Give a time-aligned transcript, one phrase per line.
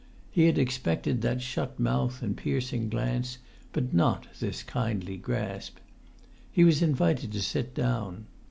[0.31, 3.37] He had expected that shut mouth and piercing glance,
[3.71, 5.77] but not this kindly grasp.
[6.51, 8.25] He was invited to sit down.